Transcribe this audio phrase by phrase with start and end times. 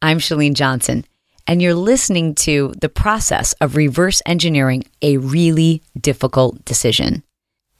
[0.00, 1.04] I'm Chalene Johnson,
[1.48, 7.24] and you're listening to the process of reverse engineering a really difficult decision.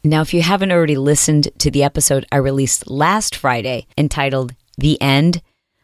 [0.03, 5.01] Now, if you haven't already listened to the episode I released last Friday entitled The
[5.01, 5.43] End,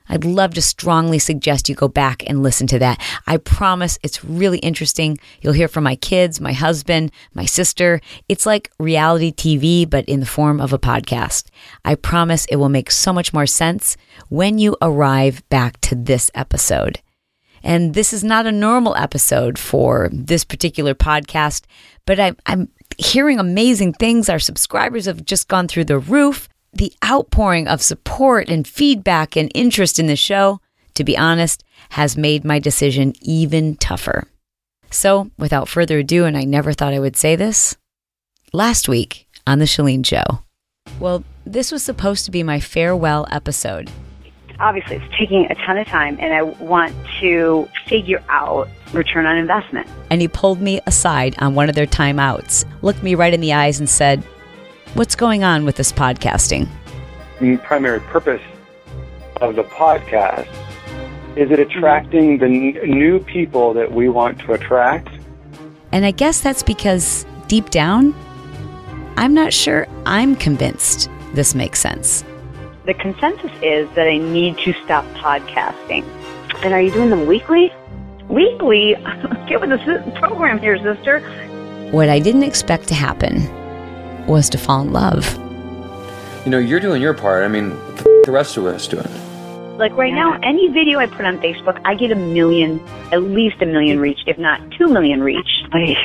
[0.08, 3.00] I'd love to strongly suggest you go back and listen to that.
[3.26, 5.18] I promise it's really interesting.
[5.40, 8.00] You'll hear from my kids, my husband, my sister.
[8.28, 11.46] It's like reality TV, but in the form of a podcast.
[11.84, 13.96] I promise it will make so much more sense
[14.28, 17.00] when you arrive back to this episode.
[17.62, 21.64] And this is not a normal episode for this particular podcast,
[22.04, 22.68] but I, I'm
[22.98, 24.28] hearing amazing things.
[24.28, 26.48] Our subscribers have just gone through the roof.
[26.74, 30.60] The outpouring of support and feedback and interest in the show,
[30.94, 34.26] to be honest, has made my decision even tougher.
[34.90, 37.76] So, without further ado, and I never thought I would say this,
[38.52, 40.40] last week on The Chalene Show.
[40.98, 43.88] Well, this was supposed to be my farewell episode.
[44.58, 49.36] Obviously, it's taking a ton of time, and I want to figure out return on
[49.36, 49.88] investment.
[50.10, 53.52] And he pulled me aside on one of their timeouts, looked me right in the
[53.52, 54.24] eyes, and said,
[54.94, 56.68] What's going on with this podcasting?
[57.40, 58.40] The primary purpose
[59.40, 60.46] of the podcast
[61.36, 65.08] is it attracting the n- new people that we want to attract?
[65.90, 68.14] And I guess that's because deep down,
[69.16, 72.22] I'm not sure I'm convinced this makes sense.
[72.86, 76.04] The consensus is that I need to stop podcasting.
[76.62, 77.72] And are you doing them weekly?
[78.28, 78.94] Weekly?
[79.48, 81.18] Get with the program here, sister.
[81.90, 83.63] What I didn't expect to happen
[84.26, 85.34] was to fall in love.
[86.44, 87.44] You know, you're doing your part.
[87.44, 89.04] I mean, what the, f- the rest of us doing?
[89.04, 89.78] It.
[89.78, 92.80] Like right now, any video I put on Facebook, I get a million,
[93.12, 95.48] at least a million reach, if not two million reach.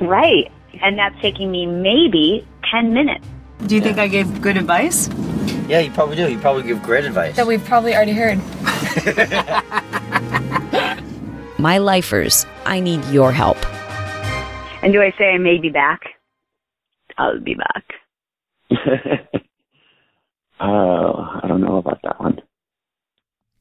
[0.00, 0.50] right.
[0.82, 3.26] And that's taking me maybe 10 minutes.
[3.66, 5.08] Do you think I gave good advice?
[5.68, 6.30] Yeah, you probably do.
[6.30, 7.36] You probably give great advice.
[7.36, 8.38] that we've probably already heard.
[11.58, 13.58] My lifers, I need your help.
[14.82, 16.00] And do I say I may be back?
[17.20, 17.84] I'll be back.
[20.62, 22.38] Oh, I don't know about that one.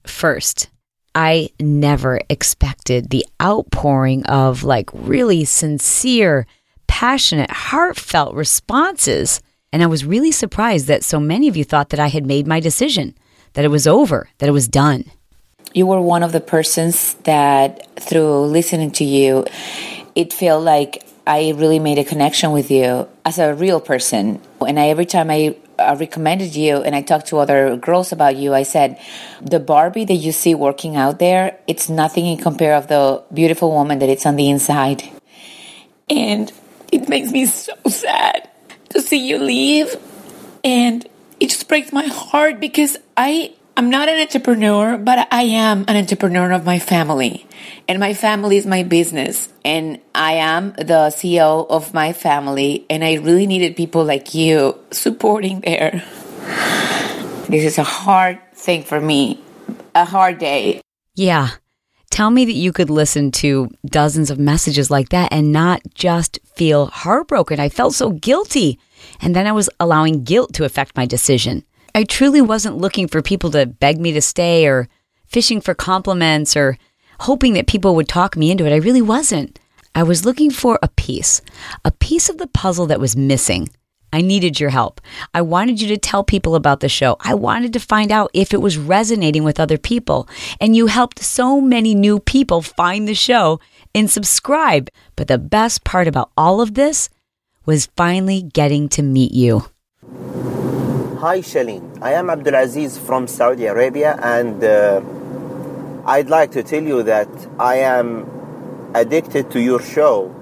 [0.06, 0.70] First,
[1.16, 6.46] I never expected the outpouring of like really sincere,
[6.88, 9.40] passionate, heartfelt responses.
[9.72, 12.48] And I was really surprised that so many of you thought that I had made
[12.48, 13.16] my decision,
[13.54, 15.06] that it was over, that it was done.
[15.74, 19.46] you were one of the persons that through listening to you
[20.16, 24.42] it felt like i really made a connection with you as a real person.
[24.60, 28.36] And I, every time i uh, recommended you and i talked to other girls about
[28.36, 29.00] you i said
[29.42, 33.72] the barbie that you see working out there it's nothing in compare of the beautiful
[33.72, 35.04] woman that it's on the inside.
[36.10, 36.52] And
[36.92, 38.50] it makes me so sad
[38.90, 39.96] to see you leave.
[40.64, 41.08] And
[41.40, 45.96] it just breaks my heart because I I'm not an entrepreneur, but I am an
[45.96, 47.48] entrepreneur of my family.
[47.88, 49.48] And my family is my business.
[49.64, 52.86] And I am the CEO of my family.
[52.90, 56.04] And I really needed people like you supporting there.
[57.48, 59.42] This is a hard thing for me,
[59.96, 60.82] a hard day.
[61.16, 61.52] Yeah.
[62.10, 66.38] Tell me that you could listen to dozens of messages like that and not just
[66.54, 67.62] feel heartbroken.
[67.62, 68.78] I felt so guilty.
[69.22, 71.64] And then I was allowing guilt to affect my decision.
[71.96, 74.88] I truly wasn't looking for people to beg me to stay or
[75.26, 76.78] fishing for compliments or
[77.22, 78.74] hoping that people would talk me into it.
[78.74, 79.60] I really wasn't.
[79.96, 81.42] I was looking for a piece,
[81.84, 83.70] a piece of the puzzle that was missing.
[84.12, 85.02] I needed your help.
[85.34, 87.18] I wanted you to tell people about the show.
[87.20, 90.28] I wanted to find out if it was resonating with other people.
[90.60, 93.60] And you helped so many new people find the show
[93.94, 94.90] and subscribe.
[95.16, 97.10] But the best part about all of this
[97.66, 99.66] was finally getting to meet you.
[101.20, 102.02] Hi, Chalene.
[102.02, 105.02] I am Abdulaziz from Saudi Arabia, and uh,
[106.06, 107.28] I'd like to tell you that
[107.60, 108.26] I am
[108.96, 110.34] addicted to your show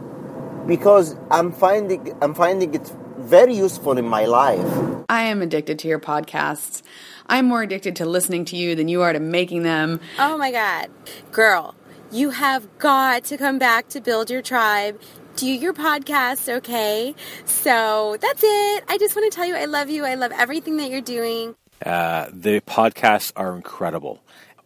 [0.68, 4.72] because I'm finding I'm finding it very useful in my life.
[5.10, 6.84] I am addicted to your podcasts.
[7.26, 10.00] I'm more addicted to listening to you than you are to making them.
[10.20, 10.92] Oh my God.
[11.32, 11.74] Girl,
[12.12, 15.02] you have got to come back to build your tribe.
[15.38, 17.14] Do your podcast, okay?
[17.46, 18.84] So that's it.
[18.90, 20.04] I just want to tell you I love you.
[20.04, 21.56] I love everything that you're doing.
[21.86, 24.20] Uh, the podcasts are incredible.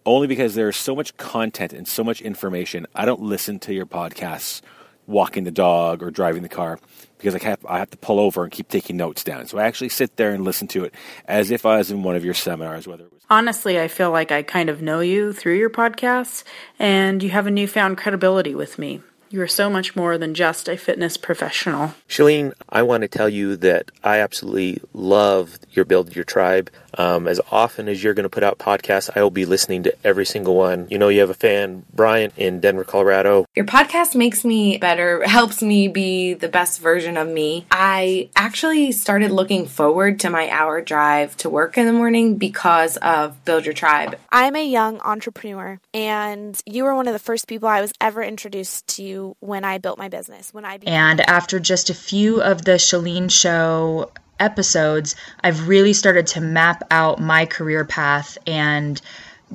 [0.06, 2.88] Only because there's so much content and so much information.
[2.96, 4.62] I don't listen to your podcasts
[5.08, 6.80] walking the dog or driving the car
[7.18, 9.48] because I have, I have to pull over and keep taking notes down.
[9.48, 10.96] So I actually sit there and listen to it
[11.26, 13.22] as if I was in one of your seminars, whether it was.
[13.30, 16.46] Honestly, I feel like I kind of know you through your podcasts,
[16.80, 19.02] and you have a newfound credibility with me.
[19.32, 21.94] You are so much more than just a fitness professional.
[22.10, 26.70] Chalene, I want to tell you that I absolutely love your Build Your Tribe.
[26.98, 29.96] Um, as often as you're going to put out podcasts, I will be listening to
[30.06, 30.88] every single one.
[30.90, 33.46] You know, you have a fan, Brian, in Denver, Colorado.
[33.56, 37.66] Your podcast makes me better, helps me be the best version of me.
[37.72, 42.98] I actually started looking forward to my hour drive to work in the morning because
[42.98, 44.18] of Build Your Tribe.
[44.32, 48.24] I'm a young entrepreneur, and you were one of the first people I was ever
[48.24, 50.54] introduced to when I built my business.
[50.54, 54.12] When I and after just a few of the Chalene Show
[54.42, 59.02] episodes, I've really started to map out my career path and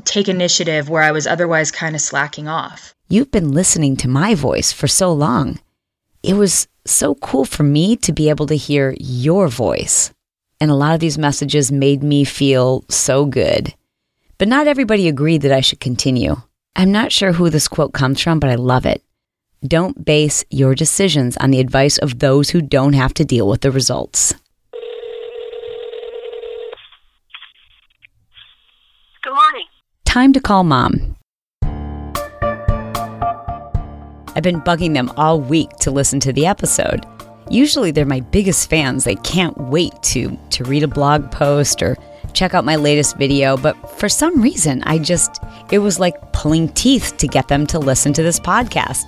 [0.05, 2.95] take initiative where I was otherwise kind of slacking off.
[3.09, 5.61] You've been listening to my voice for so long.
[6.23, 10.13] It was so cool for me to be able to hear your voice.
[10.61, 13.75] And a lot of these messages made me feel so good.
[14.39, 16.37] But not everybody agreed that I should continue.
[16.75, 19.03] I'm not sure who this quote comes from, but I love it.
[19.67, 23.63] Don't base your decisions on the advice of those who don't have to deal with
[23.63, 24.35] the results.
[29.23, 29.65] Good morning.
[30.17, 31.15] Time to call mom.
[34.35, 37.05] I've been bugging them all week to listen to the episode.
[37.51, 39.05] Usually they're my biggest fans.
[39.05, 41.99] They can't wait to to read a blog post or
[42.33, 45.39] check out my latest video, but for some reason I just
[45.71, 49.05] it was like pulling teeth to get them to listen to this podcast.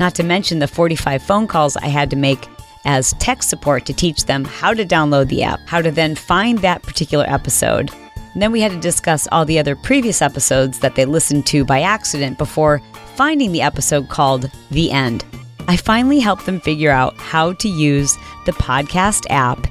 [0.00, 2.48] Not to mention the 45 phone calls I had to make
[2.84, 6.58] as tech support to teach them how to download the app, how to then find
[6.58, 7.92] that particular episode.
[8.32, 11.64] And then we had to discuss all the other previous episodes that they listened to
[11.64, 12.80] by accident before
[13.14, 15.24] finding the episode called The End.
[15.68, 19.62] I finally helped them figure out how to use the podcast app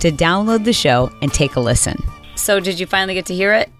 [0.00, 1.96] to download the show and take a listen.
[2.34, 3.70] So, did you finally get to hear it?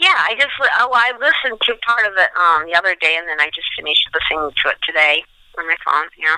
[0.00, 3.28] Yeah, I just oh I listened to part of it um the other day, and
[3.28, 5.22] then I just finished listening to it today
[5.58, 6.08] on my phone.
[6.18, 6.36] Yeah.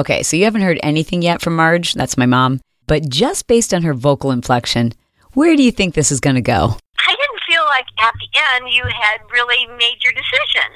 [0.00, 1.94] Okay, so you haven't heard anything yet from Marge.
[1.94, 2.60] That's my mom.
[2.86, 4.92] But just based on her vocal inflection,
[5.34, 6.76] where do you think this is going to go?
[7.06, 10.70] I didn't feel like at the end you had really made your decision.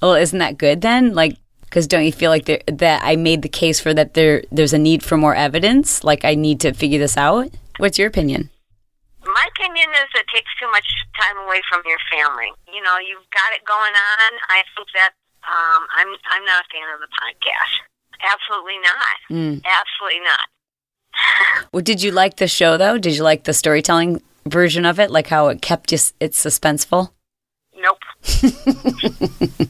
[0.00, 1.14] Well, isn't that good then?
[1.14, 4.42] Like, because don't you feel like there, that I made the case for that there
[4.50, 6.04] there's a need for more evidence?
[6.04, 7.50] Like, I need to figure this out.
[7.78, 8.50] What's your opinion?
[9.24, 10.86] My opinion is it takes too much
[11.18, 12.54] time away from your family.
[12.72, 14.30] You know, you've got it going on.
[14.48, 15.12] I think that
[15.44, 17.74] um, I'm I'm not a fan of the podcast.
[18.22, 19.16] Absolutely not.
[19.28, 19.60] Mm.
[19.66, 20.46] Absolutely not.
[21.72, 22.98] Well, did you like the show though?
[22.98, 25.10] Did you like the storytelling version of it?
[25.10, 27.10] Like how it kept you it suspenseful?
[27.76, 27.98] Nope.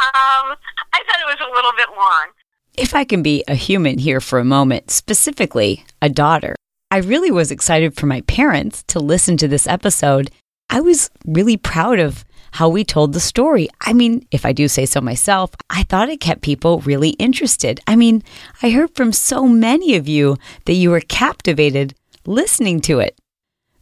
[0.00, 0.56] um,
[0.92, 2.28] I thought it was a little bit long.
[2.76, 6.54] If I can be a human here for a moment, specifically a daughter,
[6.90, 10.30] I really was excited for my parents to listen to this episode.
[10.70, 13.68] I was really proud of how we told the story.
[13.80, 17.80] I mean, if I do say so myself, I thought it kept people really interested.
[17.86, 18.22] I mean,
[18.62, 20.36] I heard from so many of you
[20.66, 21.94] that you were captivated
[22.26, 23.18] listening to it.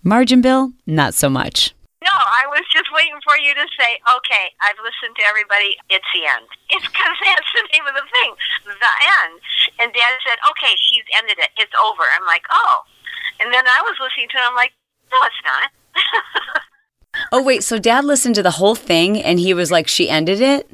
[0.03, 1.75] Margin Bill, not so much.
[1.99, 5.75] No, I was just waiting for you to say, okay, I've listened to everybody.
[5.91, 6.47] It's the end.
[6.71, 8.31] It's because that's the name of the thing,
[8.65, 8.95] the
[9.25, 9.35] end.
[9.83, 11.51] And Dad said, okay, she's ended it.
[11.59, 12.05] It's over.
[12.15, 12.87] I'm like, oh.
[13.41, 14.47] And then I was listening to it.
[14.47, 14.77] I'm like,
[15.11, 15.69] no, it's not.
[17.33, 20.41] Oh, wait, so Dad listened to the whole thing and he was like, she ended
[20.41, 20.67] it?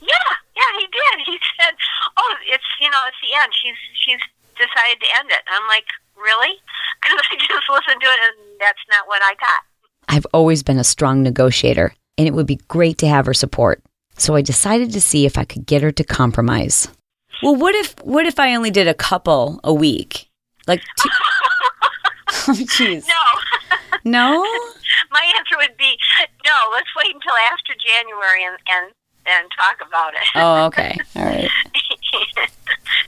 [0.00, 1.26] Yeah, yeah, he did.
[1.26, 1.74] He said,
[2.16, 3.52] "Oh, it's you know, it's the end.
[3.62, 4.20] She's she's
[4.56, 5.84] decided to end it." I'm like,
[6.16, 6.54] "Really?"
[7.02, 9.60] Because I just listened to it, and that's not what I got.
[10.08, 13.82] I've always been a strong negotiator, and it would be great to have her support.
[14.18, 16.88] So I decided to see if I could get her to compromise.
[17.42, 20.28] Well, what if what if I only did a couple a week?
[20.66, 21.08] Like two-
[22.48, 23.06] Oh jeez.
[23.06, 23.89] No.
[24.04, 24.42] No?
[25.10, 25.96] My answer would be
[26.44, 26.70] no.
[26.72, 28.92] Let's wait until after January and and
[29.26, 30.28] and talk about it.
[30.34, 30.96] Oh, okay.
[31.16, 31.50] All right.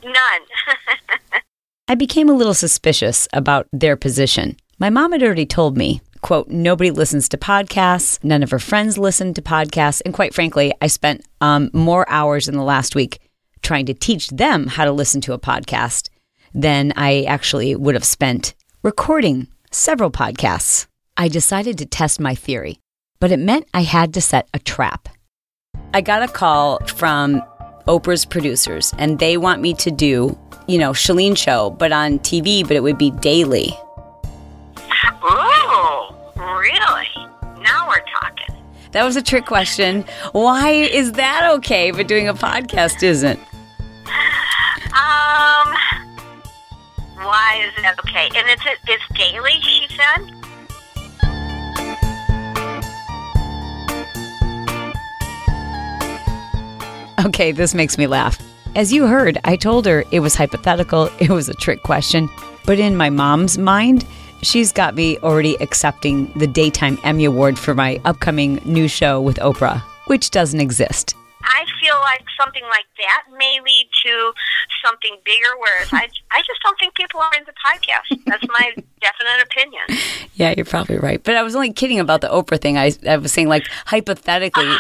[0.05, 0.13] None.
[1.89, 4.57] I became a little suspicious about their position.
[4.79, 8.23] My mom had already told me, quote, nobody listens to podcasts.
[8.25, 10.03] None of her friends listen to podcasts.
[10.05, 13.21] And quite frankly, I spent um, more hours in the last week
[13.63, 16.09] trying to teach them how to listen to a podcast
[16.55, 20.87] than I actually would have spent recording several podcasts.
[21.17, 22.79] I decided to test my theory,
[23.21, 25.09] but it meant I had to set a trap.
[25.95, 27.43] I got a call from
[27.89, 30.39] Oprah's producers, and they want me to do,
[30.69, 33.77] you know, Chalene show, but on TV, but it would be daily.
[35.25, 37.09] Ooh, really?
[37.61, 38.57] Now we're talking.
[38.93, 40.05] That was a trick question.
[40.33, 43.41] Why is that okay, but doing a podcast isn't?
[47.53, 48.31] Why is that okay?
[48.35, 49.61] And it's it's daily.
[49.61, 50.31] She said.
[57.27, 58.41] Okay, this makes me laugh.
[58.75, 62.29] As you heard, I told her it was hypothetical, it was a trick question.
[62.65, 64.07] But in my mom's mind,
[64.43, 69.37] she's got me already accepting the Daytime Emmy Award for my upcoming new show with
[69.39, 71.15] Oprah, which doesn't exist.
[71.93, 74.33] Feel like something like that may lead to
[74.85, 78.25] something bigger, whereas I, I just don't think people are into podcasts.
[78.25, 78.71] That's my
[79.01, 79.83] definite opinion.
[80.35, 81.23] Yeah, you're probably right.
[81.23, 82.79] But I was only kidding about the Oprah thing.
[82.79, 84.65] I, I was saying, like, hypothetically.
[84.65, 84.79] well,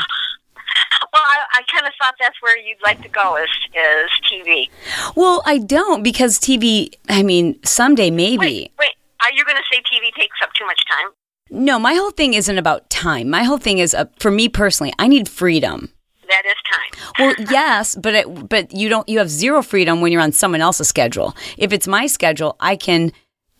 [1.23, 4.71] I, I kind of thought that's where you'd like to go is, is TV.
[5.14, 8.38] Well, I don't because TV, I mean, someday maybe.
[8.38, 8.95] Wait, wait.
[9.21, 11.12] Are you going to say TV takes up too much time?
[11.50, 13.28] No, my whole thing isn't about time.
[13.28, 15.92] My whole thing is, uh, for me personally, I need freedom.
[16.33, 17.12] That is time.
[17.19, 19.07] Well, yes, but it, but you don't.
[19.07, 21.37] You have zero freedom when you're on someone else's schedule.
[21.59, 23.12] If it's my schedule, I can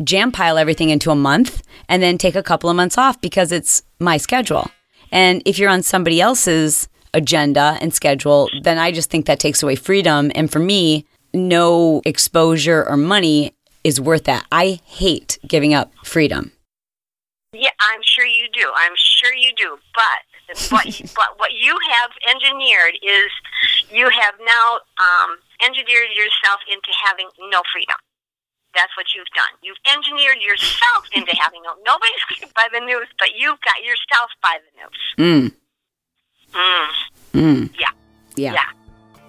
[0.03, 3.53] jam pile everything into a month and then take a couple of months off because
[3.53, 4.71] it's my schedule.
[5.11, 9.63] And if you're on somebody else's agenda and schedule, then I just think that takes
[9.63, 10.33] away freedom.
[10.35, 14.47] And for me, no exposure or money is worth that.
[14.51, 16.53] I hate giving up freedom.
[17.53, 18.73] Yeah, I'm sure you do.
[18.75, 19.77] I'm sure you do.
[19.95, 20.32] But
[20.71, 23.31] what but what you have engineered is
[23.91, 27.97] you have now um, engineered yourself into having no freedom.
[28.75, 29.51] That's what you've done.
[29.63, 31.75] You've engineered yourself into having no.
[31.85, 35.15] Nobody's by the news, but you've got yourself by the news.
[35.19, 35.53] Mm.
[36.53, 36.89] Mm.
[37.33, 37.71] Mm.
[37.79, 37.91] Yeah.
[38.37, 38.53] Yeah.
[38.55, 38.71] Yeah.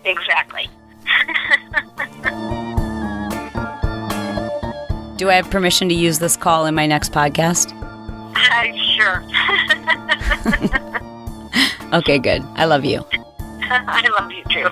[0.06, 0.70] Exactly.
[5.18, 7.72] Do I have permission to use this call in my next podcast?
[8.36, 8.74] Uh,
[11.00, 11.10] sure.
[11.94, 12.44] Okay, good.
[12.56, 13.06] I love you.
[13.62, 14.68] I love you too.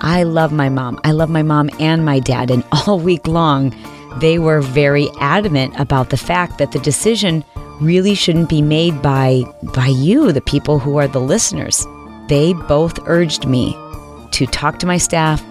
[0.00, 1.00] I love my mom.
[1.04, 2.50] I love my mom and my dad.
[2.50, 3.74] And all week long,
[4.20, 7.44] they were very adamant about the fact that the decision
[7.80, 9.42] really shouldn't be made by
[9.74, 11.86] by you, the people who are the listeners.
[12.28, 13.72] They both urged me
[14.32, 15.42] to talk to my staff,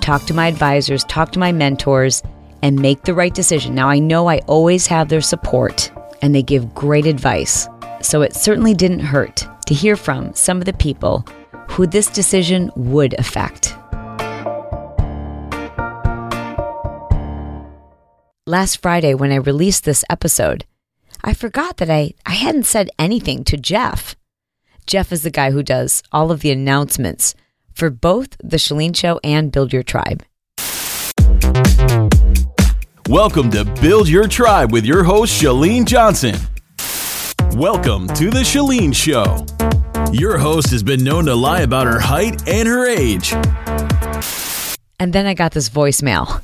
[0.00, 2.22] talk to my advisors, talk to my mentors,
[2.62, 3.74] and make the right decision.
[3.74, 5.92] Now I know I always have their support
[6.22, 7.68] and they give great advice.
[8.04, 11.26] So it certainly didn't hurt to hear from some of the people
[11.70, 13.74] who this decision would affect.
[18.46, 20.66] Last Friday, when I released this episode,
[21.24, 24.16] I forgot that I, I hadn't said anything to Jeff.
[24.86, 27.34] Jeff is the guy who does all of the announcements
[27.72, 30.22] for both The Chalene Show and Build Your Tribe.
[33.08, 36.36] Welcome to Build Your Tribe with your host, Chalene Johnson.
[37.54, 39.46] Welcome to The Chalene Show.
[40.12, 43.32] Your host has been known to lie about her height and her age.
[44.98, 46.42] And then I got this voicemail.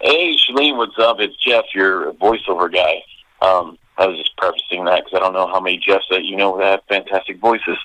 [0.00, 1.20] Hey, Chalene, what's up?
[1.20, 3.02] It's Jeff, your voiceover guy.
[3.42, 6.36] Um, I was just prefacing that because I don't know how many Jeffs that you
[6.36, 7.76] know that have fantastic voices.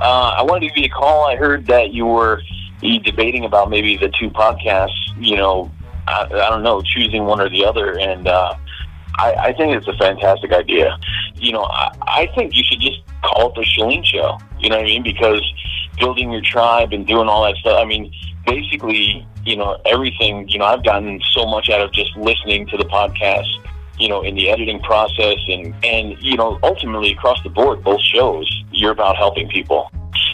[0.00, 1.26] Uh, I wanted to give you a call.
[1.26, 4.96] I heard that you were you debating about maybe the two podcasts.
[5.18, 5.70] You know,
[6.06, 8.54] I, I don't know, choosing one or the other, and uh,
[9.18, 10.96] I, I think it's a fantastic idea.
[11.36, 14.38] You know, I, I think you should just call it the Chalene Show.
[14.58, 15.02] You know what I mean?
[15.02, 15.42] Because
[15.98, 17.78] building your tribe and doing all that stuff.
[17.80, 18.12] I mean,
[18.46, 20.48] basically, you know, everything.
[20.48, 23.48] You know, I've gotten so much out of just listening to the podcast.
[23.98, 28.02] You know, in the editing process, and and you know, ultimately across the board, both
[28.02, 29.90] shows, you're about helping people.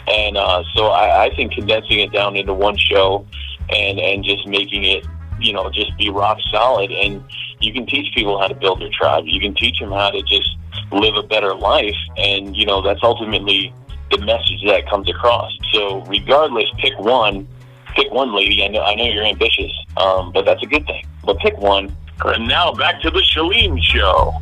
[0.07, 3.25] And uh, so I, I think condensing it down into one show
[3.69, 5.05] and and just making it
[5.39, 6.91] you know just be rock solid.
[6.91, 7.23] And
[7.59, 9.23] you can teach people how to build their tribe.
[9.27, 10.57] You can teach them how to just
[10.91, 11.95] live a better life.
[12.17, 13.73] And you know that's ultimately
[14.11, 15.51] the message that comes across.
[15.71, 17.47] So regardless pick one
[17.95, 18.63] pick one lady.
[18.63, 21.05] I know i know you're ambitious um, but that's a good thing.
[21.23, 21.95] But pick one.
[22.25, 24.33] And now back to the Chalene show.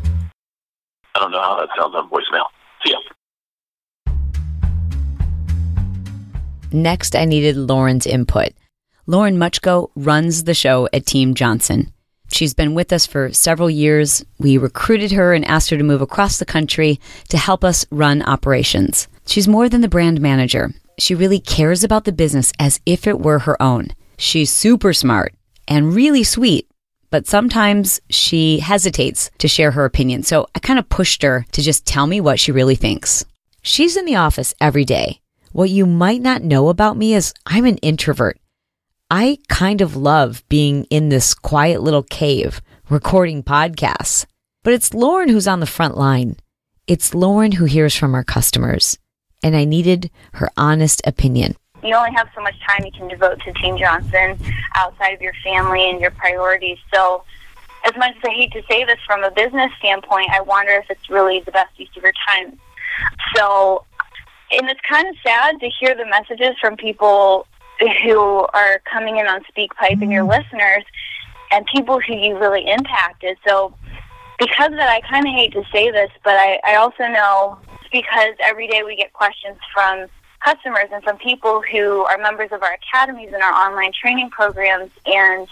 [1.16, 2.46] I don't know how that sounds on voicemail.
[2.86, 3.00] See ya
[6.72, 8.50] Next, I needed Lauren's input.
[9.08, 11.92] Lauren Muchko runs the show at Team Johnson.
[12.32, 14.24] She's been with us for several years.
[14.40, 18.22] We recruited her and asked her to move across the country to help us run
[18.22, 19.10] operations.
[19.26, 20.74] She's more than the brand manager.
[20.98, 23.90] She really cares about the business as if it were her own.
[24.18, 25.34] She's super smart
[25.68, 26.70] and really sweet,
[27.10, 30.24] but sometimes she hesitates to share her opinion.
[30.24, 33.26] So I kind of pushed her to just tell me what she really thinks.
[33.62, 35.20] She's in the office every day.
[35.54, 38.40] What you might not know about me is I'm an introvert.
[39.10, 44.26] I kind of love being in this quiet little cave recording podcasts.
[44.64, 46.38] But it's Lauren who's on the front line.
[46.88, 48.98] It's Lauren who hears from our customers.
[49.44, 51.58] And I needed her honest opinion.
[51.84, 54.38] You only have so much time you can devote to Team Johnson
[54.76, 56.78] outside of your family and your priorities.
[56.94, 57.26] So,
[57.84, 60.86] as much as I hate to say this from a business standpoint, I wonder if
[60.90, 62.58] it's really the best use of your time.
[63.36, 63.84] So,
[64.52, 67.48] and it's kind of sad to hear the messages from people
[68.04, 68.20] who
[68.54, 70.84] are coming in on SpeakPipe and your listeners
[71.52, 73.38] and people who you really impacted.
[73.48, 73.74] So
[74.38, 77.58] because of that, I kind of hate to say this, but I, I also know
[77.92, 80.08] because every day we get questions from
[80.44, 84.92] customers and from people who are members of our academies and our online training programs
[85.06, 85.48] and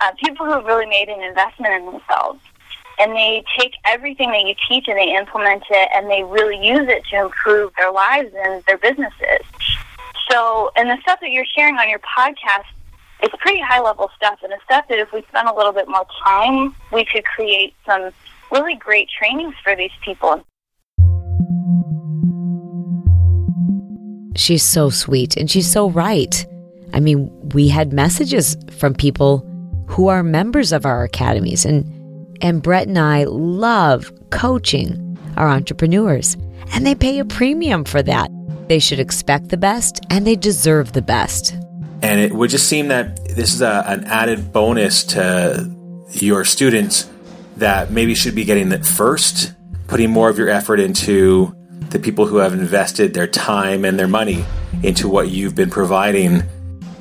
[0.00, 2.40] uh, people who have really made an investment in themselves.
[2.98, 6.88] And they take everything that you teach and they implement it and they really use
[6.88, 9.40] it to improve their lives and their businesses.
[10.30, 12.64] So, and the stuff that you're sharing on your podcast,
[13.20, 15.88] it's pretty high level stuff and it's stuff that if we spend a little bit
[15.88, 18.10] more time, we could create some
[18.50, 20.44] really great trainings for these people.
[24.36, 26.46] She's so sweet and she's so right.
[26.92, 29.48] I mean, we had messages from people
[29.88, 31.84] who are members of our academies and
[32.44, 36.36] and Brett and I love coaching our entrepreneurs
[36.74, 38.30] and they pay a premium for that.
[38.68, 41.54] They should expect the best and they deserve the best.
[42.02, 45.74] And it would just seem that this is a, an added bonus to
[46.10, 47.08] your students
[47.56, 49.54] that maybe should be getting it first,
[49.88, 51.56] putting more of your effort into
[51.88, 54.44] the people who have invested their time and their money
[54.82, 56.42] into what you've been providing.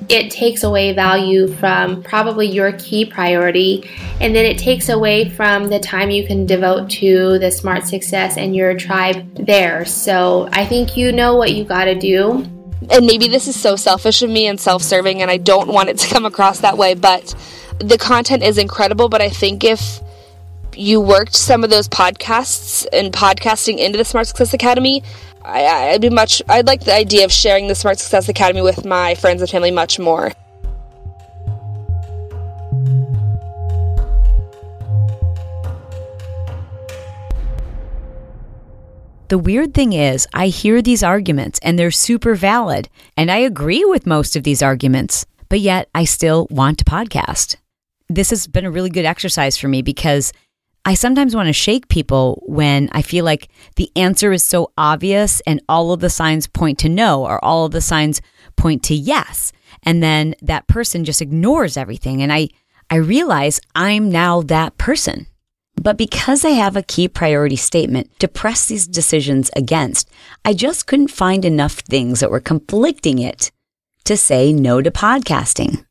[0.10, 5.68] It takes away value from probably your key priority, and then it takes away from
[5.68, 9.86] the time you can devote to the smart success and your tribe there.
[9.86, 12.50] So I think you know what you got to do.
[12.92, 15.90] And maybe this is so selfish of me and self serving, and I don't want
[15.90, 17.34] it to come across that way, but
[17.80, 19.10] the content is incredible.
[19.10, 20.02] But I think if
[20.78, 25.04] you worked some of those podcasts and podcasting into the Smart Success Academy,
[25.44, 26.42] I, would be much.
[26.48, 29.72] I'd like the idea of sharing the Smart Success Academy with my friends and family
[29.72, 30.32] much more.
[39.30, 42.88] The weird thing is, I hear these arguments and they're super valid,
[43.18, 47.56] and I agree with most of these arguments, but yet I still want to podcast.
[48.10, 50.34] This has been a really good exercise for me because
[50.86, 55.42] I sometimes want to shake people when I feel like the answer is so obvious
[55.48, 58.22] and all of the signs point to no or all of the signs
[58.58, 59.54] point to yes.
[59.84, 62.22] And then that person just ignores everything.
[62.22, 62.50] And I,
[62.90, 65.28] I realize I'm now that person.
[65.82, 70.10] But because I have a key priority statement to press these decisions against,
[70.44, 73.52] I just couldn't find enough things that were conflicting it
[74.04, 75.86] to say no to podcasting.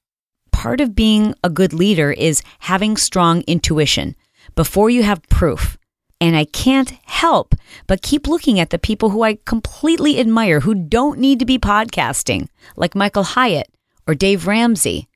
[0.53, 4.15] Part of being a good leader is having strong intuition
[4.55, 5.79] before you have proof.
[6.21, 7.55] And I can't help
[7.87, 11.59] but keep looking at the people who I completely admire who don't need to be
[11.59, 13.69] podcasting, like Michael Hyatt
[14.07, 15.09] or Dave Ramsey.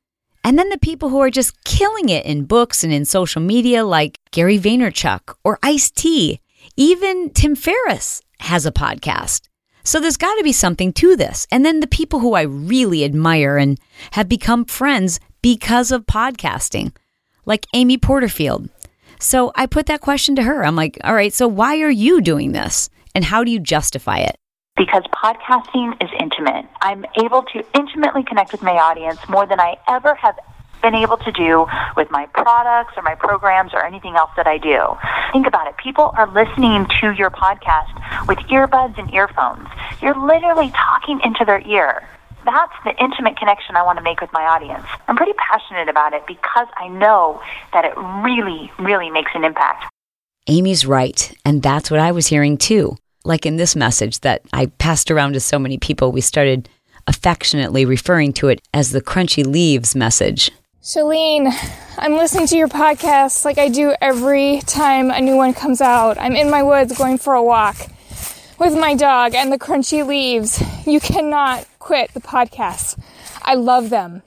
[0.43, 3.85] And then the people who are just killing it in books and in social media,
[3.85, 6.41] like Gary Vaynerchuk or Ice T.
[6.77, 9.49] Even Tim Ferriss has a podcast.
[9.83, 11.47] So there's got to be something to this.
[11.53, 13.79] And then the people who I really admire and
[14.13, 16.93] have become friends because of podcasting,
[17.45, 18.69] like Amy Porterfield
[19.21, 20.65] so I put that question to her.
[20.65, 22.91] I'm like, all right, so why are you doing this?
[23.15, 24.37] And how do you justify it?
[24.77, 26.67] Because podcasting is intimate.
[26.83, 30.37] I'm able to intimately connect with my audience more than I ever have
[30.83, 34.59] been able to do with my products or my programs or anything else that I
[34.59, 34.97] do.
[35.33, 35.77] Think about it.
[35.79, 39.67] People are listening to your podcast with earbuds and earphones.
[40.03, 42.07] You're literally talking into their ear
[42.47, 44.87] that's the intimate connection I want to make with my audience.
[45.07, 49.85] I'm pretty passionate about it because I know that it really, really makes an impact.
[50.47, 51.37] Amy's right.
[51.45, 52.97] And that's what I was hearing too.
[53.25, 56.69] Like in this message that I passed around to so many people, we started
[57.07, 60.51] affectionately referring to it as the crunchy leaves message.
[60.83, 61.53] Chalene,
[61.99, 66.17] I'm listening to your podcast like I do every time a new one comes out.
[66.19, 67.77] I'm in my woods going for a walk
[68.59, 70.63] with my dog and the crunchy leaves.
[70.87, 72.99] You cannot quit the podcast.
[73.43, 74.23] I love them.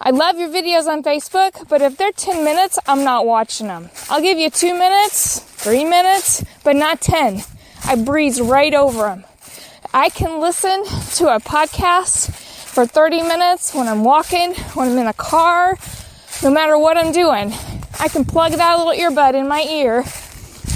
[0.00, 3.90] I love your videos on Facebook, but if they're 10 minutes, I'm not watching them.
[4.10, 7.42] I'll give you two minutes, three minutes, but not 10.
[7.84, 9.22] I breeze right over them.
[9.94, 10.82] I can listen
[11.18, 15.78] to a podcast for 30 minutes when I'm walking, when I'm in a car,
[16.42, 17.52] no matter what I'm doing.
[18.00, 19.98] I can plug that little earbud in my ear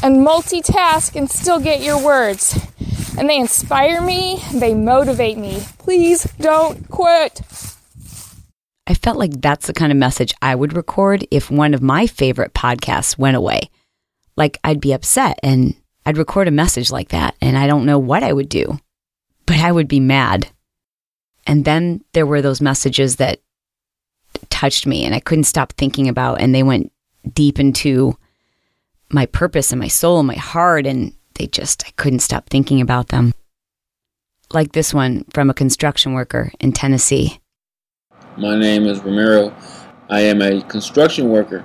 [0.05, 2.72] and multitask and still get your words
[3.19, 5.63] and they inspire me, they motivate me.
[5.79, 7.43] Please don't quit.
[8.87, 12.07] I felt like that's the kind of message I would record if one of my
[12.07, 13.71] favorite podcasts went away.
[14.37, 17.99] Like I'd be upset and I'd record a message like that and I don't know
[17.99, 18.79] what I would do,
[19.47, 20.49] but I would be mad.
[21.47, 23.41] And then there were those messages that
[24.49, 26.93] touched me and I couldn't stop thinking about and they went
[27.33, 28.17] deep into
[29.11, 32.81] my purpose and my soul and my heart and they just, I couldn't stop thinking
[32.81, 33.35] about them.
[34.53, 37.41] like this one from a construction worker in Tennessee.
[38.37, 39.53] My name is Ramiro.
[40.09, 41.65] I am a construction worker.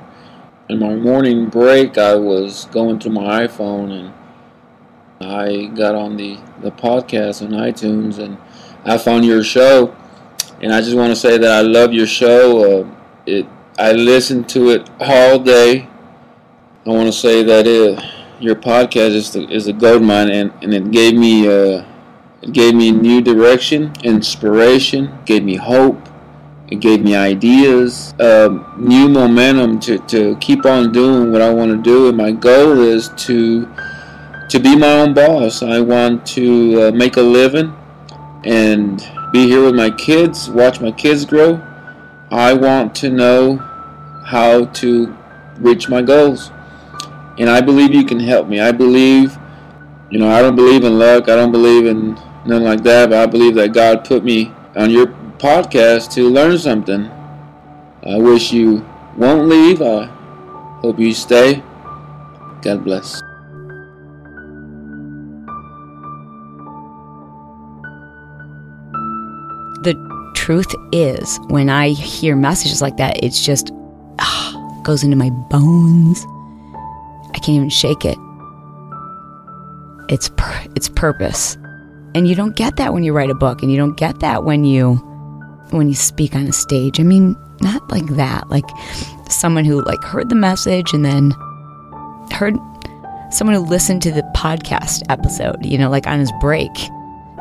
[0.70, 4.14] In my morning break, I was going through my iPhone and
[5.22, 8.38] I got on the, the podcast on iTunes and
[8.84, 9.96] I found your show.
[10.60, 12.82] And I just want to say that I love your show.
[12.82, 12.90] Uh,
[13.28, 13.46] it
[13.78, 15.88] I listen to it all day.
[16.86, 20.54] I want to say that it, your podcast is the, is a gold mine, and,
[20.62, 21.86] and it gave me uh,
[22.42, 26.08] it gave me new direction, inspiration, gave me hope,
[26.68, 31.72] it gave me ideas, um, new momentum to, to keep on doing what I want
[31.72, 32.10] to do.
[32.10, 33.68] And my goal is to
[34.50, 35.62] to be my own boss.
[35.62, 37.76] I want to uh, make a living
[38.46, 39.00] and
[39.34, 41.62] be here with my kids, watch my kids grow.
[42.32, 43.58] I want to know
[44.26, 45.18] how to
[45.58, 46.52] reach my goals.
[47.40, 48.60] And I believe you can help me.
[48.60, 49.38] I believe,
[50.10, 51.30] you know, I don't believe in luck.
[51.30, 54.90] I don't believe in nothing like that, but I believe that God put me on
[54.90, 57.12] your podcast to learn something.
[58.04, 58.86] I wish you
[59.18, 59.82] won't leave.
[59.82, 60.06] I
[60.82, 61.64] hope you stay.
[62.62, 63.22] God bless.
[69.84, 73.72] The truth is, when I hear messages like that, it's just
[74.20, 76.26] ah, goes into my bones.
[77.38, 78.18] I can't even shake it.
[80.10, 80.32] It's
[80.76, 81.56] it's purpose.
[82.16, 84.44] And you don't get that when you write a book and you don't get that
[84.44, 84.96] when you
[85.70, 87.00] when you speak on a stage.
[87.00, 88.50] I mean, not like that.
[88.50, 88.66] Like
[89.30, 91.32] someone who like heard the message and then
[92.32, 92.56] heard
[93.30, 96.72] someone who listened to the podcast episode, you know, like on his break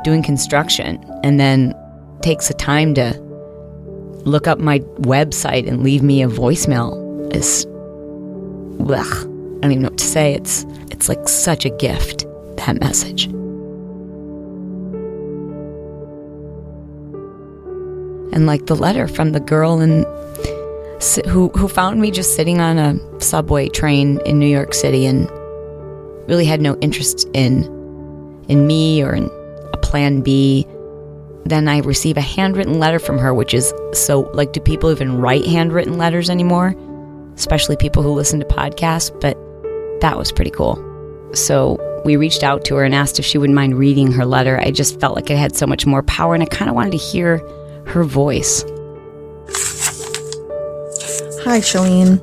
[0.04, 1.74] doing construction and then
[2.20, 3.18] takes the time to
[4.26, 7.64] look up my website and leave me a voicemail is
[8.90, 10.34] ugh, I don't even know what to say.
[10.34, 13.24] It's it's like such a gift, that message.
[18.34, 20.04] And like the letter from the girl in
[21.28, 25.30] who who found me just sitting on a subway train in New York City and
[26.28, 27.64] really had no interest in
[28.48, 29.30] in me or in
[29.72, 30.66] a plan B
[31.48, 35.18] then I receive a handwritten letter from her, which is so like, do people even
[35.18, 36.74] write handwritten letters anymore?
[37.34, 39.38] Especially people who listen to podcasts, but
[40.00, 40.82] that was pretty cool.
[41.34, 44.60] So we reached out to her and asked if she wouldn't mind reading her letter.
[44.60, 46.92] I just felt like it had so much more power and I kind of wanted
[46.92, 47.38] to hear
[47.86, 48.62] her voice.
[51.44, 52.20] Hi, Chalene.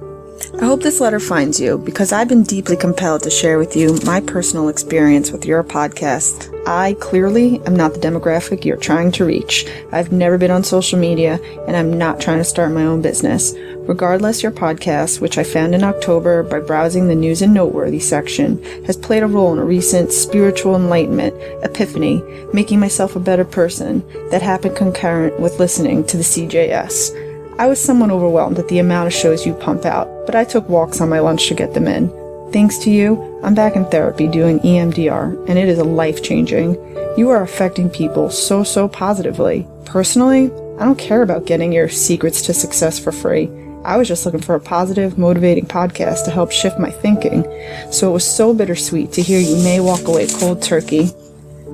[0.62, 3.98] I hope this letter finds you because I've been deeply compelled to share with you
[4.06, 6.54] my personal experience with your podcast.
[6.68, 9.66] I clearly am not the demographic you're trying to reach.
[9.92, 13.54] I've never been on social media and I'm not trying to start my own business.
[13.86, 18.64] Regardless, your podcast, which I found in October by browsing the news and noteworthy section,
[18.86, 24.02] has played a role in a recent spiritual enlightenment, epiphany, making myself a better person
[24.32, 27.60] that happened concurrent with listening to the CJS.
[27.60, 30.70] I was somewhat overwhelmed at the amount of shows you pump out, but I took
[30.70, 32.10] walks on my lunch to get them in.
[32.54, 36.76] Thanks to you, I'm back in therapy doing EMDR, and it is a life changing.
[37.18, 39.68] You are affecting people so, so positively.
[39.84, 40.46] Personally,
[40.80, 43.50] I don't care about getting your secrets to success for free.
[43.86, 47.44] I was just looking for a positive, motivating podcast to help shift my thinking.
[47.92, 51.10] So it was so bittersweet to hear you may walk away cold turkey.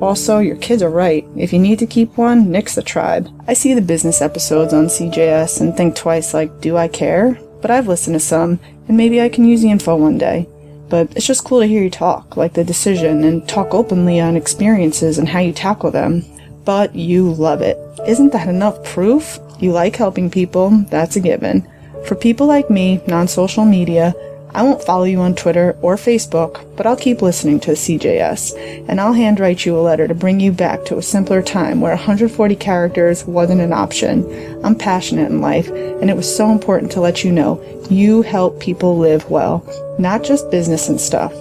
[0.01, 1.25] Also, your kids are right.
[1.35, 3.29] If you need to keep one, nix the tribe.
[3.47, 7.39] I see the business episodes on CJS and think twice like, do I care?
[7.61, 10.47] But I've listened to some, and maybe I can use the info one day.
[10.87, 14.35] But it's just cool to hear you talk, like the decision, and talk openly on
[14.37, 16.23] experiences and how you tackle them.
[16.63, 17.77] But you love it.
[18.07, 19.37] Isn't that enough proof?
[19.59, 21.67] You like helping people, that's a given.
[22.07, 24.13] For people like me, non social media,
[24.51, 28.99] I won't follow you on Twitter or Facebook, but I'll keep listening to CJS, and
[28.99, 32.55] I'll handwrite you a letter to bring you back to a simpler time where 140
[32.55, 34.25] characters wasn't an option.
[34.65, 38.59] I'm passionate in life, and it was so important to let you know you help
[38.59, 39.63] people live well,
[39.99, 41.33] not just business and stuff.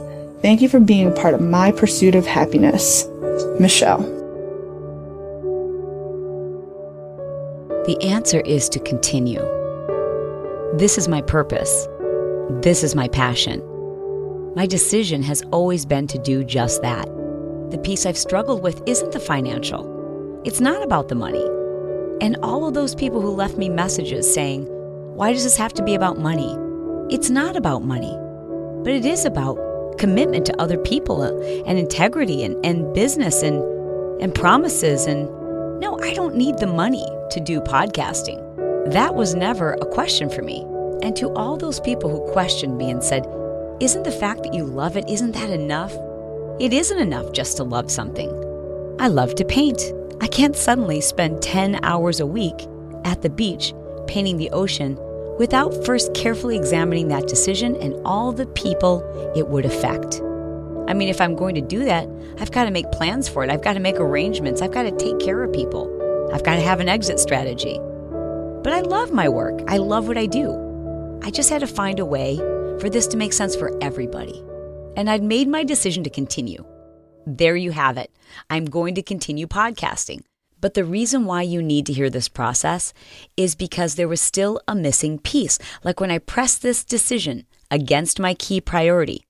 [0.43, 3.07] Thank you for being a part of my pursuit of happiness.
[3.59, 4.03] Michelle.
[7.87, 9.58] The answer is to continue.
[10.79, 11.89] This is my purpose.
[12.63, 13.61] This is my passion.
[14.55, 17.09] My decision has always been to do just that.
[17.73, 19.83] The piece I've struggled with isn't the financial,
[20.45, 21.45] it's not about the money.
[22.21, 24.67] And all of those people who left me messages saying,
[25.17, 26.57] Why does this have to be about money?
[27.13, 28.17] It's not about money,
[28.85, 29.59] but it is about
[29.99, 33.65] commitment to other people and integrity and, and business and,
[34.23, 35.07] and promises.
[35.07, 35.29] And
[35.81, 38.45] no, I don't need the money to do podcasting.
[38.93, 40.65] That was never a question for me.
[41.03, 43.27] And to all those people who questioned me and said,
[43.81, 45.97] Isn't the fact that you love it, isn't that enough?
[46.61, 48.29] It isn't enough just to love something.
[48.99, 49.93] I love to paint.
[50.21, 52.67] I can't suddenly spend 10 hours a week
[53.05, 53.73] at the beach
[54.09, 54.99] painting the ocean
[55.39, 59.05] without first carefully examining that decision and all the people
[59.37, 60.21] it would affect.
[60.89, 62.09] I mean, if I'm going to do that,
[62.41, 63.51] I've got to make plans for it.
[63.51, 64.63] I've got to make arrangements.
[64.63, 65.87] I've got to take care of people.
[66.33, 67.79] I've got to have an exit strategy.
[68.65, 69.61] But I love my work.
[69.69, 70.68] I love what I do.
[71.23, 72.37] I just had to find a way
[72.81, 74.43] for this to make sense for everybody.
[74.97, 76.65] And I'd made my decision to continue.
[77.27, 78.11] There you have it.
[78.49, 80.23] I'm going to continue podcasting.
[80.61, 82.93] But the reason why you need to hear this process
[83.37, 85.59] is because there was still a missing piece.
[85.85, 89.25] Like when I pressed this decision against my key priority,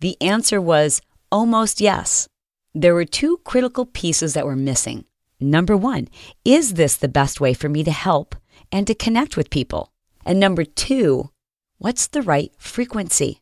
[0.00, 2.28] the answer was almost yes.
[2.74, 5.04] There were two critical pieces that were missing.
[5.40, 6.08] Number one,
[6.44, 8.34] is this the best way for me to help
[8.72, 9.92] and to connect with people?
[10.24, 11.30] And number two,
[11.78, 13.40] what's the right frequency?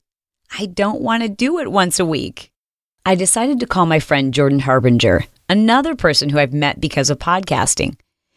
[0.58, 2.50] I don't want to do it once a week.
[3.04, 7.18] I decided to call my friend Jordan Harbinger, another person who I've met because of
[7.18, 7.96] podcasting.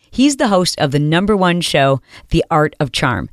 [0.09, 3.29] He's the host of the number one show, The Art of Charm.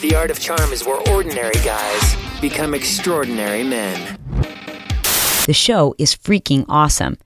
[0.00, 4.18] The art of charm is where ordinary guys become extraordinary men.
[5.46, 7.18] The show is freaking awesome.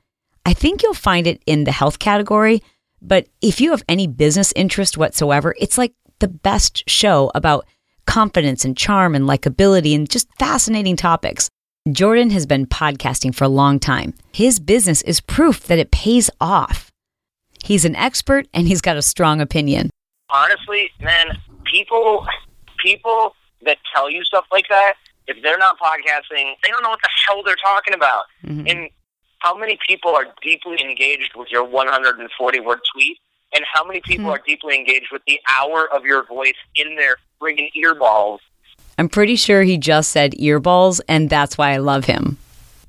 [0.47, 2.63] I think you'll find it in the health category,
[3.03, 7.67] but if you have any business interest whatsoever, it's like the best show about
[8.07, 11.49] confidence and charm and likability and just fascinating topics.
[11.91, 14.15] Jordan has been podcasting for a long time.
[14.33, 16.91] His business is proof that it pays off.
[17.65, 19.91] He's an expert and he's got a strong opinion.
[20.31, 22.27] honestly, man, people
[22.83, 23.35] people
[23.65, 24.95] that tell you stuff like that,
[25.27, 28.25] if they're not podcasting, they don't know what the hell they're talking about.
[28.45, 28.67] Mm-hmm.
[28.67, 28.91] And
[29.39, 33.19] how many people are deeply engaged with your 140 word tweet?
[33.55, 34.35] And how many people mm-hmm.
[34.35, 38.39] are deeply engaged with the hour of your voice in their friggin' earballs?
[38.99, 42.39] I'm pretty sure he just said earballs, and that's why I love him.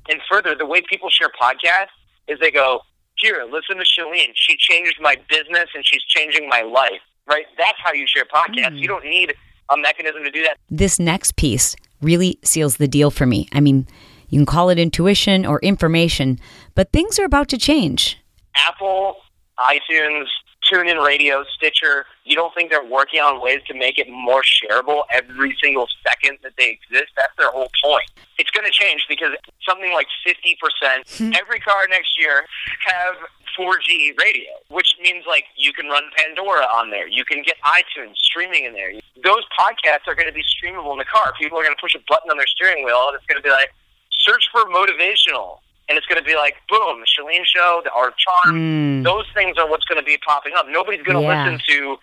[0.08, 1.88] And further, the way people share podcasts
[2.28, 2.80] is they go,
[3.16, 4.32] here, listen to Chalene.
[4.34, 7.00] She changed my business and she's changing my life.
[7.26, 7.46] Right?
[7.56, 8.74] That's how you share podcasts.
[8.74, 8.80] Mm.
[8.80, 9.34] You don't need
[9.70, 10.58] a mechanism to do that.
[10.68, 13.48] This next piece really seals the deal for me.
[13.52, 13.86] I mean,
[14.28, 16.38] you can call it intuition or information,
[16.74, 18.18] but things are about to change.
[18.54, 19.16] Apple,
[19.58, 20.26] iTunes,
[20.70, 25.04] TuneIn Radio, Stitcher, you don't think they're working on ways to make it more shareable
[25.10, 27.12] every single second that they exist?
[27.16, 28.10] That's their whole point.
[28.38, 29.32] It's going to change because
[29.66, 31.32] something like 50% hmm.
[31.38, 32.44] every car next year
[32.86, 33.14] have
[33.58, 37.06] 4G radio, which means like you can run Pandora on there.
[37.06, 38.92] You can get iTunes streaming in there.
[39.22, 41.32] Those podcasts are going to be streamable in the car.
[41.38, 43.44] People are going to push a button on their steering wheel and it's going to
[43.44, 43.72] be like,
[44.10, 45.60] search for motivational.
[45.88, 48.56] And it's going to be like, boom, the Chalene Show, the Art of Charm.
[48.56, 49.04] Mm.
[49.04, 50.66] Those things are what's going to be popping up.
[50.68, 51.44] Nobody's going to Yeah.
[51.44, 51.96] listen to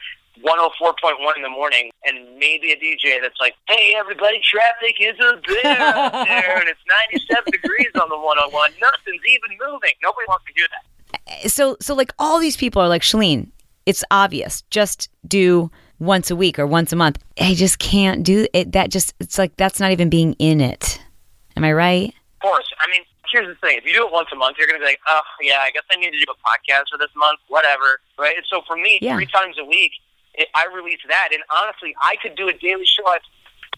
[0.43, 5.37] 104.1 in the morning and maybe a DJ that's like, hey, everybody, traffic is a
[5.47, 6.79] bear out there and it's
[7.11, 8.71] 97 degrees on the 101.
[8.81, 9.91] Nothing's even moving.
[10.03, 11.49] Nobody wants to do that.
[11.51, 13.47] So, so like all these people are like, Chalene,
[13.85, 14.61] it's obvious.
[14.69, 17.19] Just do once a week or once a month.
[17.39, 18.71] I just can't do it.
[18.73, 21.01] That just, it's like, that's not even being in it.
[21.55, 22.13] Am I right?
[22.35, 22.65] Of course.
[22.79, 23.77] I mean, here's the thing.
[23.77, 25.71] If you do it once a month, you're going to be like, oh, yeah, I
[25.71, 27.99] guess I need to do a podcast for this month, whatever.
[28.19, 28.35] Right?
[28.35, 29.15] And so for me, Yeah.
[29.15, 29.91] three times a week,
[30.35, 31.29] it, I release that.
[31.33, 33.03] And honestly, I could do a daily show.
[33.07, 33.19] I-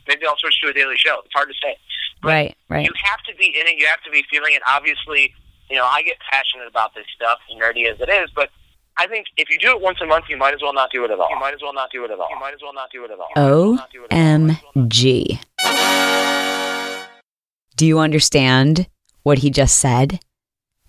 [0.08, 1.22] Maybe I'll switch to a daily show.
[1.24, 1.78] It's hard to say.
[2.22, 2.84] Right, right.
[2.86, 3.78] You have to be in it.
[3.80, 4.62] You have to be feeling it.
[4.68, 5.34] Obviously,
[5.70, 8.50] you know, I get passionate about this stuff, nerdy as it is, but
[8.98, 11.06] I think if you do it once a month, you might as well not do
[11.06, 11.30] it at all.
[11.30, 12.28] You might as well not do it at all.
[12.30, 13.30] You might as well not do it at all.
[14.76, 15.39] OMG.
[17.78, 18.88] Do you understand
[19.24, 20.20] what he just said?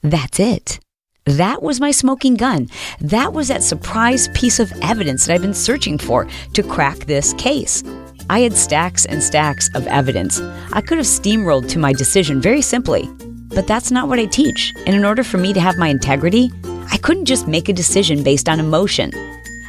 [0.03, 0.81] That's it.
[1.25, 2.69] That was my smoking gun.
[3.01, 7.33] That was that surprise piece of evidence that I've been searching for to crack this
[7.35, 7.83] case.
[8.29, 10.41] I had stacks and stacks of evidence.
[10.73, 13.09] I could have steamrolled to my decision very simply,
[13.55, 14.75] but that's not what I teach.
[14.87, 16.51] And in order for me to have my integrity,
[16.91, 19.11] I couldn't just make a decision based on emotion.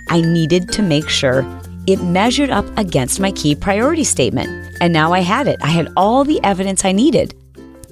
[0.09, 1.45] I needed to make sure
[1.87, 4.49] it measured up against my key priority statement.
[4.81, 5.59] And now I had it.
[5.61, 7.33] I had all the evidence I needed.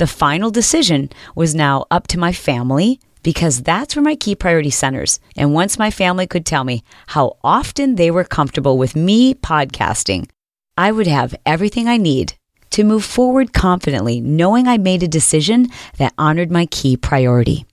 [0.04, 4.70] The final decision was now up to my family because that's where my key priority
[4.70, 5.22] centers.
[5.38, 10.30] And once my family could tell me how often they were comfortable with me podcasting,
[10.78, 12.34] I would have everything I need
[12.72, 17.66] to move forward confidently, knowing I made a decision that honored my key priority.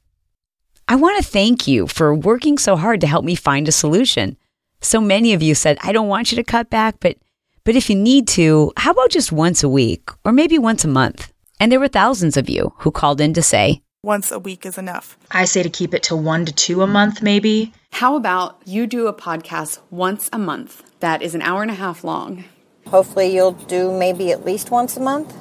[0.87, 4.37] I want to thank you for working so hard to help me find a solution.
[4.81, 7.16] So many of you said, I don't want you to cut back, but
[7.64, 10.88] but if you need to, how about just once a week or maybe once a
[10.88, 11.33] month?
[11.61, 14.79] And there were thousands of you who called in to say, Once a week is
[14.79, 15.18] enough.
[15.31, 17.73] I say to keep it to one to two a month, maybe.
[17.92, 21.75] How about you do a podcast once a month that is an hour and a
[21.75, 22.44] half long?
[22.87, 25.37] Hopefully, you'll do maybe at least once a month.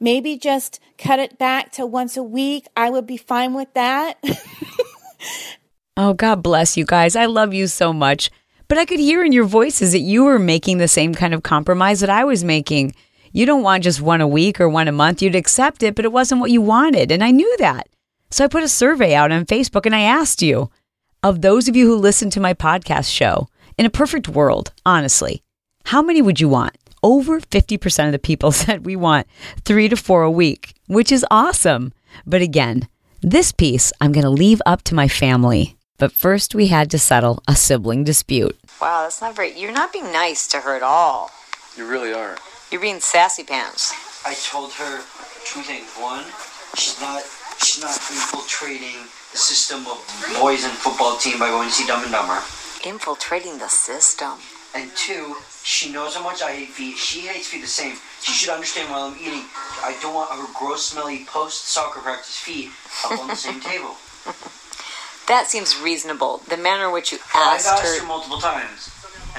[0.00, 2.66] Maybe just cut it back to once a week.
[2.76, 4.18] I would be fine with that.
[5.96, 7.14] Oh, God bless you guys.
[7.14, 8.30] I love you so much.
[8.68, 11.42] But I could hear in your voices that you were making the same kind of
[11.42, 12.94] compromise that I was making.
[13.32, 15.22] You don't want just one a week or one a month.
[15.22, 17.12] You'd accept it, but it wasn't what you wanted.
[17.12, 17.88] And I knew that.
[18.30, 20.70] So I put a survey out on Facebook and I asked you,
[21.22, 25.42] of those of you who listen to my podcast show, in a perfect world, honestly,
[25.84, 26.76] how many would you want?
[27.02, 29.26] Over 50% of the people said we want
[29.64, 31.92] three to four a week, which is awesome.
[32.26, 32.88] But again,
[33.22, 35.76] this piece I'm going to leave up to my family.
[35.98, 38.58] But first, we had to settle a sibling dispute.
[38.80, 39.58] Wow, that's not very.
[39.58, 41.30] You're not being nice to her at all.
[41.76, 42.38] You really are.
[42.70, 43.92] You're being sassy pants.
[44.24, 44.98] I told her
[45.44, 45.88] two things.
[45.98, 46.24] One,
[46.76, 47.22] she's not
[47.58, 48.96] she's not infiltrating
[49.32, 49.98] the system of
[50.40, 52.38] boys and football team by going to see Dumb and Dumber.
[52.84, 54.38] Infiltrating the system.
[54.74, 56.96] And two, she knows how much I hate feet.
[56.96, 57.96] She hates feet the same.
[58.20, 59.44] She should understand while I'm eating,
[59.82, 62.70] I don't want her gross, smelly post soccer practice feet
[63.04, 63.96] up on the same table.
[65.26, 66.38] That seems reasonable.
[66.48, 68.00] The manner in which you I've asked asked her.
[68.02, 68.90] her multiple times.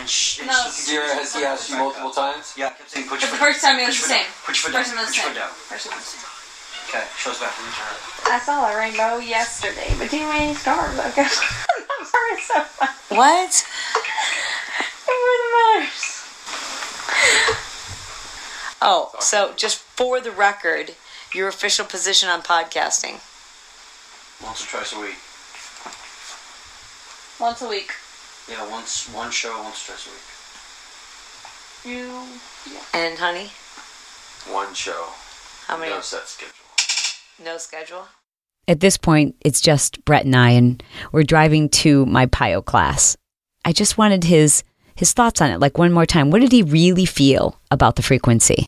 [0.02, 0.58] And she, and No.
[0.66, 2.54] she Sierra, has he asked you multiple times?
[2.58, 4.26] Yeah, I kept saying put The your foot first time it was the your same.
[4.26, 4.50] foot down.
[4.50, 4.98] Put your foot First down.
[4.98, 5.54] time it was Put your the foot down.
[5.54, 5.70] same.
[5.70, 6.26] First time it was the same.
[6.90, 8.34] Okay, shows back to her.
[8.34, 10.98] I saw a rainbow yesterday, but too many stars.
[10.98, 11.38] I guess.
[12.02, 12.98] I'm sorry, so funny.
[13.14, 13.54] What?
[15.06, 15.50] It really
[15.86, 16.02] matters.
[18.82, 20.96] Oh, so just for the record,
[21.32, 23.22] your official position on podcasting.
[24.44, 25.16] Once or twice a week.
[27.40, 27.92] Once a week.
[28.52, 30.12] Yeah, once one show, once or twice a
[31.90, 31.96] week.
[31.98, 32.28] You.
[32.72, 32.82] Yeah.
[32.94, 33.50] And honey,
[34.54, 35.08] One show.
[35.68, 35.92] how many?
[35.92, 36.54] No set schedule.
[37.44, 38.08] No schedule.
[38.68, 43.16] At this point, it's just Brett and I, and we're driving to my PiYo class.
[43.66, 44.64] I just wanted his
[44.96, 46.30] his thoughts on it, like one more time.
[46.30, 48.66] What did he really feel about the frequency?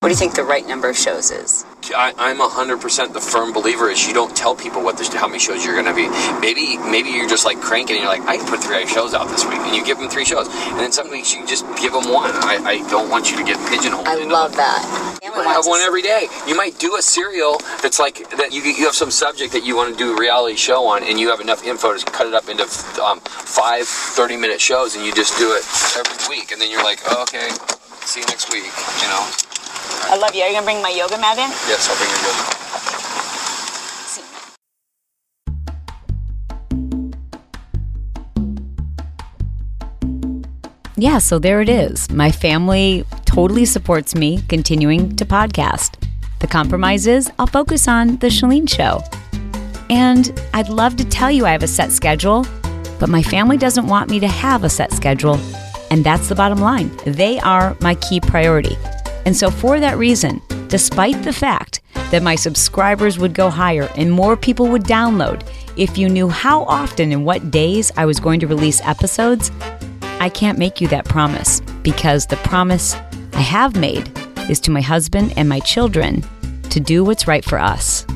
[0.00, 1.66] What do you think the right number of shows is?
[1.92, 5.40] I, I'm 100% the firm believer is you don't tell people what this, how many
[5.40, 6.08] shows you're going to be.
[6.38, 9.28] Maybe maybe you're just like cranking and you're like, I can put three shows out
[9.28, 9.58] this week.
[9.58, 10.46] And you give them three shows.
[10.48, 12.30] And then some weeks you just give them one.
[12.30, 14.06] I, I don't want you to get pigeonholed.
[14.06, 15.18] I love that.
[15.20, 16.28] You might have one every day.
[16.46, 18.52] You might do a serial that's like that.
[18.52, 21.18] You you have some subject that you want to do a reality show on, and
[21.18, 22.62] you have enough info to cut it up into
[23.02, 25.66] um, five 30 minute shows, and you just do it
[25.98, 26.52] every week.
[26.52, 27.50] And then you're like, oh, okay,
[28.06, 28.70] see you next week.
[29.02, 29.47] You know?
[30.10, 30.42] I love you.
[30.42, 31.50] Are you gonna bring my yoga mat in?
[31.68, 32.58] Yes, I'll bring you yoga.
[40.96, 42.10] Yeah, so there it is.
[42.10, 45.94] My family totally supports me continuing to podcast.
[46.40, 49.02] The compromise is I'll focus on the Chalene show.
[49.90, 52.46] And I'd love to tell you I have a set schedule,
[52.98, 55.38] but my family doesn't want me to have a set schedule.
[55.90, 56.90] And that's the bottom line.
[57.04, 58.76] They are my key priority.
[59.24, 64.10] And so, for that reason, despite the fact that my subscribers would go higher and
[64.10, 68.40] more people would download, if you knew how often and what days I was going
[68.40, 69.50] to release episodes,
[70.20, 72.94] I can't make you that promise because the promise
[73.32, 74.10] I have made
[74.50, 76.24] is to my husband and my children
[76.70, 78.06] to do what's right for us.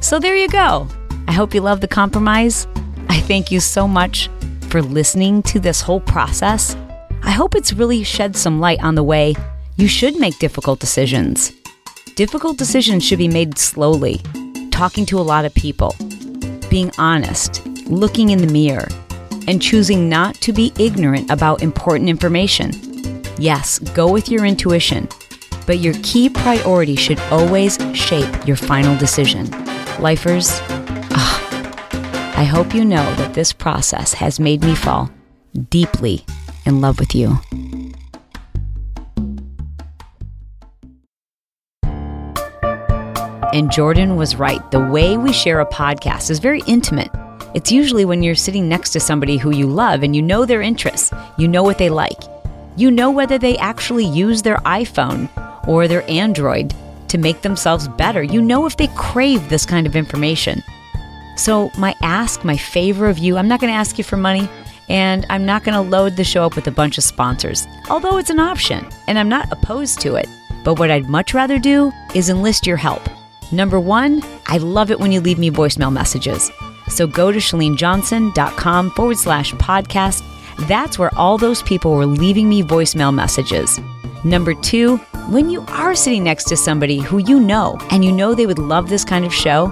[0.00, 0.88] So there you go.
[1.28, 2.66] I hope you love the compromise.
[3.08, 4.28] I thank you so much
[4.68, 6.76] for listening to this whole process.
[7.22, 9.34] I hope it's really shed some light on the way
[9.76, 11.52] you should make difficult decisions.
[12.14, 14.20] Difficult decisions should be made slowly,
[14.70, 15.94] talking to a lot of people,
[16.70, 18.86] being honest, looking in the mirror,
[19.48, 22.70] and choosing not to be ignorant about important information.
[23.36, 25.08] Yes, go with your intuition,
[25.66, 29.50] but your key priority should always shape your final decision.
[29.98, 30.50] Lifers,
[31.10, 35.10] ah, I hope you know that this process has made me fall
[35.68, 36.24] deeply
[36.64, 37.38] in love with you.
[43.54, 44.68] And Jordan was right.
[44.72, 47.08] The way we share a podcast is very intimate.
[47.54, 50.60] It's usually when you're sitting next to somebody who you love and you know their
[50.60, 52.20] interests, you know what they like.
[52.74, 55.28] You know whether they actually use their iPhone
[55.68, 56.74] or their Android
[57.06, 58.24] to make themselves better.
[58.24, 60.60] You know if they crave this kind of information.
[61.36, 64.48] So, my ask, my favor of you, I'm not going to ask you for money
[64.88, 68.18] and I'm not going to load the show up with a bunch of sponsors, although
[68.18, 70.26] it's an option and I'm not opposed to it.
[70.64, 73.08] But what I'd much rather do is enlist your help.
[73.52, 76.50] Number one, I love it when you leave me voicemail messages.
[76.88, 80.22] So go to chalenejohnson.com forward slash podcast.
[80.68, 83.80] That's where all those people were leaving me voicemail messages.
[84.24, 84.96] Number two,
[85.28, 88.58] when you are sitting next to somebody who you know and you know they would
[88.58, 89.66] love this kind of show,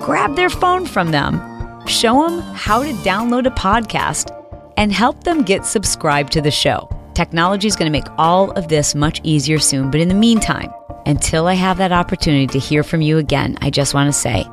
[0.00, 1.40] grab their phone from them,
[1.86, 4.32] show them how to download a podcast,
[4.76, 6.88] and help them get subscribed to the show.
[7.14, 10.70] Technology is going to make all of this much easier soon, but in the meantime,
[11.06, 14.44] until I have that opportunity to hear from you again, I just want to say,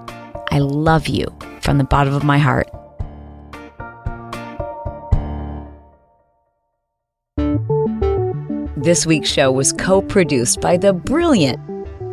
[0.51, 1.26] I love you
[1.62, 2.70] from the bottom of my heart.
[8.78, 11.60] This week's show was co produced by the brilliant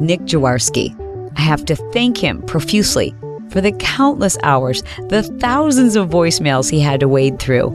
[0.01, 0.97] Nick Jaworski.
[1.37, 3.15] I have to thank him profusely
[3.51, 7.69] for the countless hours, the thousands of voicemails he had to wade through,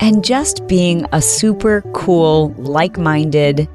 [0.00, 3.68] and just being a super cool, like minded,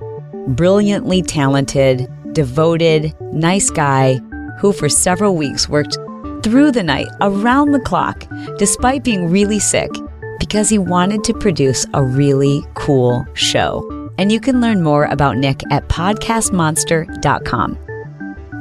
[0.48, 4.20] brilliantly talented, devoted, nice guy
[4.60, 5.98] who for several weeks worked
[6.44, 8.26] through the night, around the clock,
[8.58, 9.92] despite being really sick,
[10.40, 13.88] because he wanted to produce a really cool show.
[14.18, 17.78] And you can learn more about Nick at podcastmonster.com.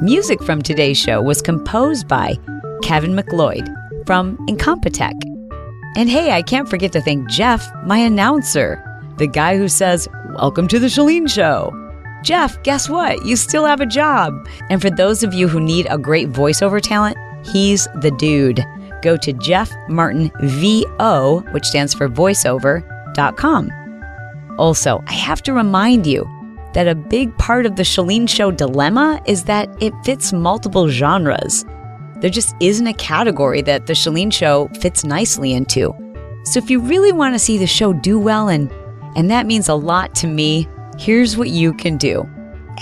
[0.01, 2.35] Music from today's show was composed by
[2.81, 3.69] Kevin MacLeod
[4.05, 5.19] from Incompetech.
[5.95, 8.83] And hey, I can't forget to thank Jeff, my announcer,
[9.17, 11.80] the guy who says, Welcome to the Chalene Show.
[12.23, 13.25] Jeff, guess what?
[13.25, 14.47] You still have a job.
[14.69, 18.63] And for those of you who need a great voiceover talent, he's the dude.
[19.01, 23.71] Go to Jeff Martin VO, which stands for voiceover.com.
[24.59, 26.29] Also, I have to remind you
[26.73, 31.65] that a big part of the Chalene Show dilemma is that it fits multiple genres.
[32.17, 35.93] There just isn't a category that the Chalene Show fits nicely into.
[36.43, 38.71] So if you really want to see the show do well and
[39.15, 40.69] and that means a lot to me,
[41.01, 42.29] here's what you can do.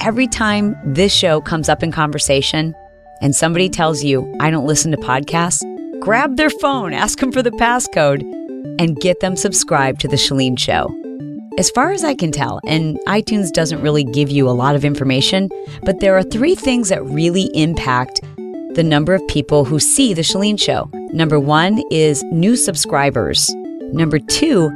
[0.02, 2.76] Every time this show comes up in conversation
[3.22, 5.62] and somebody tells you, I don't listen to podcasts,
[6.02, 8.22] grab their phone, ask them for the passcode,
[8.78, 10.94] and get them subscribed to The Chalene Show.
[11.58, 14.84] As far as I can tell, and iTunes doesn't really give you a lot of
[14.84, 15.50] information,
[15.84, 18.20] but there are three things that really impact
[18.76, 20.90] the number of people who see The Chalene Show.
[21.14, 23.50] Number one is new subscribers.
[23.94, 24.70] Number two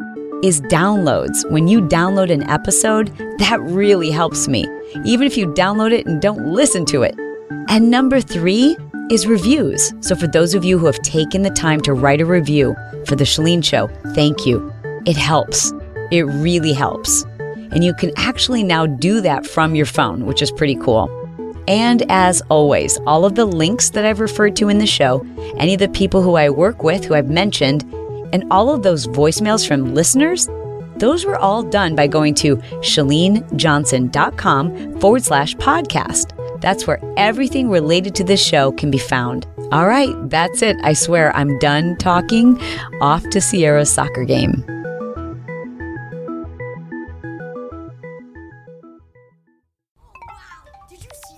[0.44, 1.50] is downloads.
[1.50, 3.08] When you download an episode,
[3.40, 4.68] that really helps me,
[5.06, 7.16] even if you download it and don't listen to it.
[7.70, 8.78] And number three
[9.10, 9.94] is reviews.
[10.02, 12.76] So, for those of you who have taken the time to write a review
[13.08, 14.72] for The Chalene Show, thank you.
[15.06, 15.72] It helps.
[16.12, 17.24] It really helps.
[17.72, 21.10] And you can actually now do that from your phone, which is pretty cool.
[21.68, 25.26] And as always, all of the links that I've referred to in the show,
[25.58, 27.86] any of the people who I work with who I've mentioned,
[28.34, 30.50] and all of those voicemails from listeners,
[30.98, 36.62] those were all done by going to chalenejohnson.com forward slash podcast.
[36.62, 39.48] That's where everything related to this show can be found.
[39.72, 40.78] All right, that's it.
[40.84, 42.62] I swear I'm done talking.
[43.02, 44.64] Off to Sierra's soccer game.